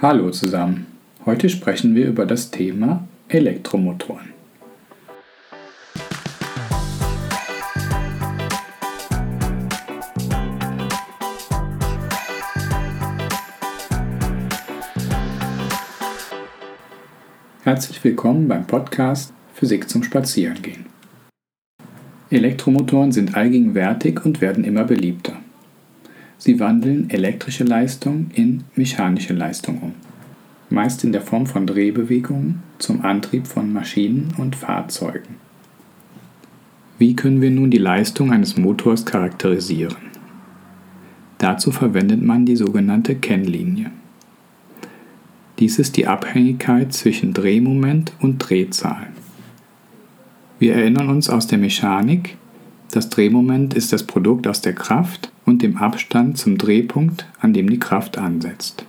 Hallo 0.00 0.30
zusammen. 0.30 0.86
Heute 1.26 1.48
sprechen 1.48 1.96
wir 1.96 2.06
über 2.06 2.24
das 2.24 2.52
Thema 2.52 3.08
Elektromotoren. 3.26 4.32
Herzlich 17.64 18.04
willkommen 18.04 18.46
beim 18.46 18.68
Podcast 18.68 19.32
Physik 19.54 19.90
zum 19.90 20.04
Spazierengehen. 20.04 20.86
Elektromotoren 22.30 23.10
sind 23.10 23.34
allgegenwärtig 23.34 24.24
und 24.24 24.40
werden 24.40 24.62
immer 24.62 24.84
beliebter. 24.84 25.40
Sie 26.38 26.60
wandeln 26.60 27.10
elektrische 27.10 27.64
Leistung 27.64 28.30
in 28.32 28.62
mechanische 28.76 29.34
Leistung 29.34 29.78
um, 29.82 29.92
meist 30.70 31.02
in 31.02 31.10
der 31.10 31.20
Form 31.20 31.46
von 31.46 31.66
Drehbewegungen 31.66 32.62
zum 32.78 33.04
Antrieb 33.04 33.48
von 33.48 33.72
Maschinen 33.72 34.32
und 34.38 34.54
Fahrzeugen. 34.54 35.34
Wie 36.98 37.16
können 37.16 37.40
wir 37.40 37.50
nun 37.50 37.70
die 37.70 37.78
Leistung 37.78 38.32
eines 38.32 38.56
Motors 38.56 39.04
charakterisieren? 39.04 39.96
Dazu 41.38 41.72
verwendet 41.72 42.22
man 42.22 42.46
die 42.46 42.56
sogenannte 42.56 43.16
Kennlinie. 43.16 43.90
Dies 45.58 45.80
ist 45.80 45.96
die 45.96 46.06
Abhängigkeit 46.06 46.92
zwischen 46.92 47.32
Drehmoment 47.32 48.12
und 48.20 48.38
Drehzahl. 48.38 49.08
Wir 50.60 50.74
erinnern 50.74 51.08
uns 51.08 51.28
aus 51.28 51.48
der 51.48 51.58
Mechanik, 51.58 52.36
das 52.92 53.08
Drehmoment 53.10 53.74
ist 53.74 53.92
das 53.92 54.04
Produkt 54.04 54.46
aus 54.46 54.60
der 54.60 54.72
Kraft 54.72 55.30
und 55.48 55.62
dem 55.62 55.78
Abstand 55.78 56.36
zum 56.36 56.58
Drehpunkt, 56.58 57.26
an 57.40 57.54
dem 57.54 57.70
die 57.70 57.78
Kraft 57.78 58.18
ansetzt. 58.18 58.84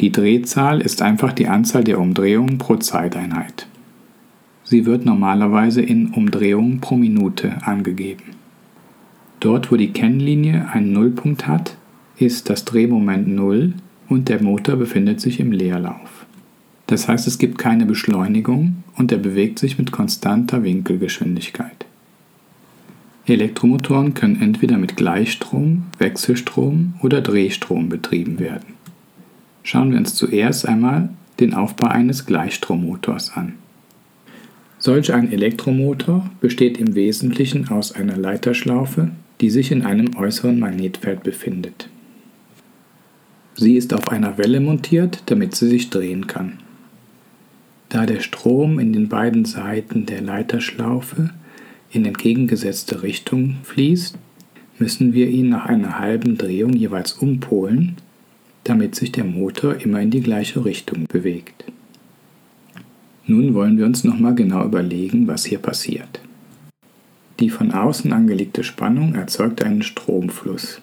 Die 0.00 0.10
Drehzahl 0.10 0.80
ist 0.80 1.00
einfach 1.00 1.32
die 1.32 1.46
Anzahl 1.46 1.84
der 1.84 2.00
Umdrehungen 2.00 2.58
pro 2.58 2.74
Zeiteinheit. 2.76 3.68
Sie 4.64 4.84
wird 4.84 5.04
normalerweise 5.04 5.80
in 5.80 6.08
Umdrehungen 6.08 6.80
pro 6.80 6.96
Minute 6.96 7.58
angegeben. 7.62 8.24
Dort, 9.38 9.70
wo 9.70 9.76
die 9.76 9.92
Kennlinie 9.92 10.68
einen 10.72 10.92
Nullpunkt 10.92 11.46
hat, 11.46 11.76
ist 12.18 12.50
das 12.50 12.64
Drehmoment 12.64 13.28
0 13.28 13.74
und 14.08 14.28
der 14.28 14.42
Motor 14.42 14.74
befindet 14.74 15.20
sich 15.20 15.38
im 15.38 15.52
Leerlauf. 15.52 16.26
Das 16.88 17.06
heißt, 17.06 17.28
es 17.28 17.38
gibt 17.38 17.58
keine 17.58 17.86
Beschleunigung 17.86 18.82
und 18.96 19.12
er 19.12 19.18
bewegt 19.18 19.60
sich 19.60 19.78
mit 19.78 19.92
konstanter 19.92 20.64
Winkelgeschwindigkeit. 20.64 21.86
Elektromotoren 23.30 24.14
können 24.14 24.40
entweder 24.40 24.78
mit 24.78 24.96
Gleichstrom, 24.96 25.84
Wechselstrom 25.98 26.94
oder 27.02 27.20
Drehstrom 27.20 27.88
betrieben 27.88 28.38
werden. 28.38 28.74
Schauen 29.62 29.92
wir 29.92 29.98
uns 29.98 30.14
zuerst 30.14 30.66
einmal 30.66 31.10
den 31.38 31.54
Aufbau 31.54 31.86
eines 31.86 32.26
Gleichstrommotors 32.26 33.32
an. 33.34 33.54
Solch 34.78 35.12
ein 35.12 35.30
Elektromotor 35.30 36.30
besteht 36.40 36.78
im 36.78 36.94
Wesentlichen 36.94 37.68
aus 37.68 37.92
einer 37.92 38.16
Leiterschlaufe, 38.16 39.10
die 39.40 39.50
sich 39.50 39.72
in 39.72 39.82
einem 39.82 40.16
äußeren 40.16 40.58
Magnetfeld 40.58 41.22
befindet. 41.22 41.88
Sie 43.54 43.76
ist 43.76 43.92
auf 43.92 44.08
einer 44.08 44.38
Welle 44.38 44.60
montiert, 44.60 45.22
damit 45.26 45.54
sie 45.54 45.68
sich 45.68 45.90
drehen 45.90 46.26
kann. 46.26 46.58
Da 47.90 48.06
der 48.06 48.20
Strom 48.20 48.78
in 48.78 48.92
den 48.92 49.08
beiden 49.08 49.44
Seiten 49.44 50.06
der 50.06 50.22
Leiterschlaufe 50.22 51.30
in 51.92 52.04
entgegengesetzte 52.04 53.02
Richtung 53.02 53.56
fließt, 53.64 54.16
müssen 54.78 55.12
wir 55.12 55.28
ihn 55.28 55.48
nach 55.50 55.66
einer 55.66 55.98
halben 55.98 56.38
Drehung 56.38 56.72
jeweils 56.72 57.12
umpolen, 57.12 57.96
damit 58.64 58.94
sich 58.94 59.12
der 59.12 59.24
Motor 59.24 59.76
immer 59.76 60.00
in 60.00 60.10
die 60.10 60.20
gleiche 60.20 60.64
Richtung 60.64 61.06
bewegt. 61.06 61.64
Nun 63.26 63.54
wollen 63.54 63.78
wir 63.78 63.86
uns 63.86 64.04
nochmal 64.04 64.34
genau 64.34 64.64
überlegen, 64.64 65.28
was 65.28 65.44
hier 65.44 65.58
passiert. 65.58 66.20
Die 67.38 67.50
von 67.50 67.72
außen 67.72 68.12
angelegte 68.12 68.64
Spannung 68.64 69.14
erzeugt 69.14 69.62
einen 69.62 69.82
Stromfluss. 69.82 70.80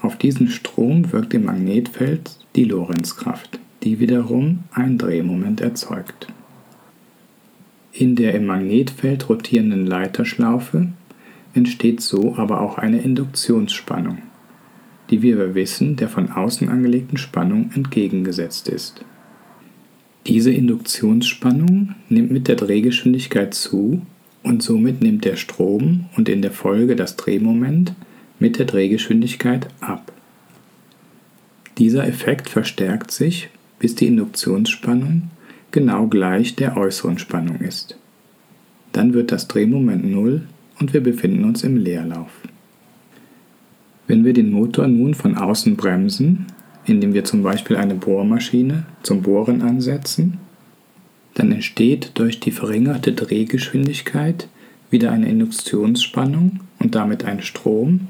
Auf 0.00 0.16
diesen 0.16 0.48
Strom 0.48 1.10
wirkt 1.12 1.34
im 1.34 1.46
Magnetfeld 1.46 2.30
die 2.54 2.64
Lorenzkraft, 2.64 3.58
die 3.82 3.98
wiederum 3.98 4.60
ein 4.72 4.98
Drehmoment 4.98 5.60
erzeugt. 5.60 6.28
In 7.98 8.14
der 8.14 8.32
im 8.36 8.46
Magnetfeld 8.46 9.28
rotierenden 9.28 9.84
Leiterschlaufe 9.84 10.86
entsteht 11.52 12.00
so 12.00 12.36
aber 12.36 12.60
auch 12.60 12.78
eine 12.78 13.02
Induktionsspannung, 13.02 14.18
die 15.10 15.22
wie 15.22 15.36
wir 15.36 15.56
wissen 15.56 15.96
der 15.96 16.08
von 16.08 16.30
außen 16.30 16.68
angelegten 16.68 17.18
Spannung 17.18 17.72
entgegengesetzt 17.74 18.68
ist. 18.68 19.04
Diese 20.28 20.52
Induktionsspannung 20.52 21.96
nimmt 22.08 22.30
mit 22.30 22.46
der 22.46 22.54
Drehgeschwindigkeit 22.54 23.52
zu 23.52 24.02
und 24.44 24.62
somit 24.62 25.02
nimmt 25.02 25.24
der 25.24 25.34
Strom 25.34 26.04
und 26.16 26.28
in 26.28 26.40
der 26.40 26.52
Folge 26.52 26.94
das 26.94 27.16
Drehmoment 27.16 27.94
mit 28.38 28.60
der 28.60 28.66
Drehgeschwindigkeit 28.66 29.66
ab. 29.80 30.12
Dieser 31.78 32.06
Effekt 32.06 32.48
verstärkt 32.48 33.10
sich, 33.10 33.48
bis 33.80 33.96
die 33.96 34.06
Induktionsspannung 34.06 35.30
genau 35.78 36.08
gleich 36.08 36.56
der 36.56 36.76
äußeren 36.76 37.18
Spannung 37.18 37.60
ist. 37.60 37.96
Dann 38.90 39.14
wird 39.14 39.30
das 39.30 39.46
Drehmoment 39.46 40.04
0 40.10 40.42
und 40.80 40.92
wir 40.92 41.00
befinden 41.00 41.44
uns 41.44 41.62
im 41.62 41.76
Leerlauf. 41.76 42.32
Wenn 44.08 44.24
wir 44.24 44.32
den 44.32 44.50
Motor 44.50 44.88
nun 44.88 45.14
von 45.14 45.36
außen 45.36 45.76
bremsen, 45.76 46.46
indem 46.84 47.14
wir 47.14 47.22
zum 47.22 47.44
Beispiel 47.44 47.76
eine 47.76 47.94
Bohrmaschine 47.94 48.86
zum 49.04 49.22
Bohren 49.22 49.62
ansetzen, 49.62 50.38
dann 51.34 51.52
entsteht 51.52 52.10
durch 52.14 52.40
die 52.40 52.50
verringerte 52.50 53.12
Drehgeschwindigkeit 53.12 54.48
wieder 54.90 55.12
eine 55.12 55.28
Induktionsspannung 55.28 56.58
und 56.80 56.96
damit 56.96 57.24
ein 57.24 57.40
Strom, 57.40 58.08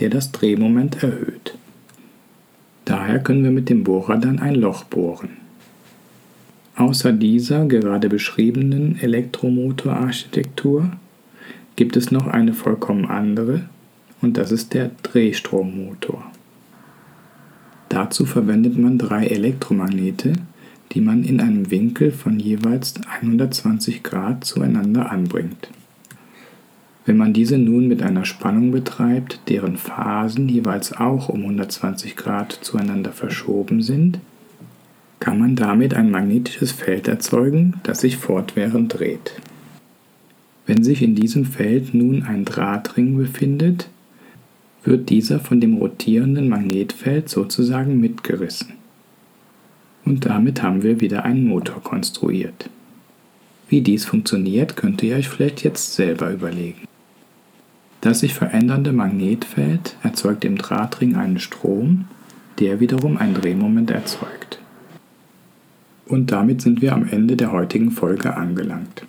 der 0.00 0.10
das 0.10 0.32
Drehmoment 0.32 1.04
erhöht. 1.04 1.56
Daher 2.84 3.20
können 3.20 3.44
wir 3.44 3.52
mit 3.52 3.68
dem 3.68 3.84
Bohrer 3.84 4.16
dann 4.16 4.40
ein 4.40 4.56
Loch 4.56 4.82
bohren. 4.82 5.45
Außer 6.76 7.12
dieser 7.12 7.64
gerade 7.64 8.10
beschriebenen 8.10 8.98
Elektromotorarchitektur 9.00 10.92
gibt 11.74 11.96
es 11.96 12.10
noch 12.10 12.26
eine 12.26 12.52
vollkommen 12.52 13.06
andere 13.06 13.62
und 14.20 14.36
das 14.36 14.52
ist 14.52 14.74
der 14.74 14.90
Drehstrommotor. 15.02 16.22
Dazu 17.88 18.26
verwendet 18.26 18.76
man 18.76 18.98
drei 18.98 19.26
Elektromagnete, 19.26 20.34
die 20.92 21.00
man 21.00 21.24
in 21.24 21.40
einem 21.40 21.70
Winkel 21.70 22.10
von 22.10 22.38
jeweils 22.38 22.94
120 23.08 24.02
Grad 24.02 24.44
zueinander 24.44 25.10
anbringt. 25.10 25.70
Wenn 27.06 27.16
man 27.16 27.32
diese 27.32 27.56
nun 27.56 27.88
mit 27.88 28.02
einer 28.02 28.26
Spannung 28.26 28.70
betreibt, 28.70 29.40
deren 29.48 29.78
Phasen 29.78 30.48
jeweils 30.48 30.92
auch 30.92 31.30
um 31.30 31.40
120 31.40 32.16
Grad 32.16 32.52
zueinander 32.52 33.12
verschoben 33.12 33.80
sind, 33.80 34.18
kann 35.26 35.40
man 35.40 35.56
damit 35.56 35.92
ein 35.92 36.12
magnetisches 36.12 36.70
Feld 36.70 37.08
erzeugen, 37.08 37.80
das 37.82 38.02
sich 38.02 38.16
fortwährend 38.16 38.96
dreht. 38.96 39.32
Wenn 40.66 40.84
sich 40.84 41.02
in 41.02 41.16
diesem 41.16 41.44
Feld 41.44 41.94
nun 41.94 42.22
ein 42.22 42.44
Drahtring 42.44 43.16
befindet, 43.16 43.88
wird 44.84 45.10
dieser 45.10 45.40
von 45.40 45.60
dem 45.60 45.78
rotierenden 45.78 46.48
Magnetfeld 46.48 47.28
sozusagen 47.28 47.98
mitgerissen. 47.98 48.74
Und 50.04 50.26
damit 50.26 50.62
haben 50.62 50.84
wir 50.84 51.00
wieder 51.00 51.24
einen 51.24 51.48
Motor 51.48 51.82
konstruiert. 51.82 52.70
Wie 53.68 53.80
dies 53.80 54.04
funktioniert, 54.04 54.76
könnt 54.76 55.02
ihr 55.02 55.16
euch 55.16 55.28
vielleicht 55.28 55.64
jetzt 55.64 55.94
selber 55.94 56.30
überlegen. 56.30 56.82
Das 58.00 58.20
sich 58.20 58.32
verändernde 58.32 58.92
Magnetfeld 58.92 59.96
erzeugt 60.04 60.44
im 60.44 60.56
Drahtring 60.56 61.16
einen 61.16 61.40
Strom, 61.40 62.04
der 62.60 62.78
wiederum 62.78 63.16
ein 63.16 63.34
Drehmoment 63.34 63.90
erzeugt. 63.90 64.60
Und 66.06 66.30
damit 66.30 66.62
sind 66.62 66.82
wir 66.82 66.94
am 66.94 67.06
Ende 67.08 67.36
der 67.36 67.52
heutigen 67.52 67.90
Folge 67.90 68.36
angelangt. 68.36 69.04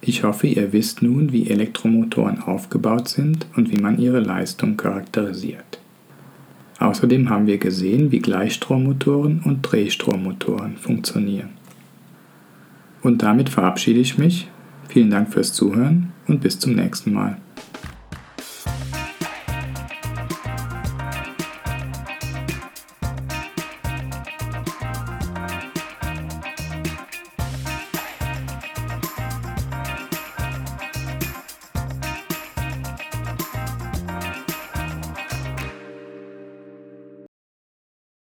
Ich 0.00 0.24
hoffe, 0.24 0.46
ihr 0.46 0.72
wisst 0.72 1.02
nun, 1.02 1.32
wie 1.32 1.48
Elektromotoren 1.48 2.40
aufgebaut 2.40 3.08
sind 3.08 3.46
und 3.56 3.70
wie 3.70 3.80
man 3.80 3.98
ihre 3.98 4.20
Leistung 4.20 4.76
charakterisiert. 4.76 5.78
Außerdem 6.78 7.28
haben 7.28 7.46
wir 7.46 7.58
gesehen, 7.58 8.10
wie 8.10 8.20
Gleichstrommotoren 8.20 9.42
und 9.44 9.60
Drehstrommotoren 9.60 10.78
funktionieren. 10.78 11.50
Und 13.02 13.22
damit 13.22 13.50
verabschiede 13.50 14.00
ich 14.00 14.16
mich. 14.16 14.48
Vielen 14.88 15.10
Dank 15.10 15.32
fürs 15.32 15.52
Zuhören 15.52 16.12
und 16.26 16.40
bis 16.40 16.58
zum 16.58 16.72
nächsten 16.72 17.12
Mal. 17.12 17.36